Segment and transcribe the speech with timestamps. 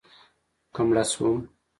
[0.73, 1.39] که مړه شوم